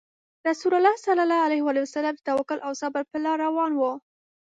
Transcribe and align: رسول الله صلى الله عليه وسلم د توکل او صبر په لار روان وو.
رسول 0.47 0.73
الله 0.73 0.95
صلى 0.95 1.23
الله 1.23 1.41
عليه 1.45 1.61
وسلم 1.79 2.13
د 2.15 2.21
توکل 2.29 2.59
او 2.67 2.71
صبر 2.81 3.03
په 3.11 3.17
لار 3.23 3.37
روان 3.47 3.71
وو. 3.75 3.93